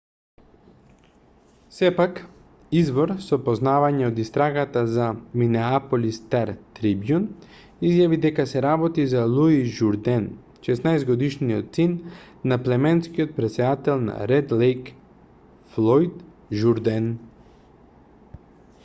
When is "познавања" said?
3.49-4.05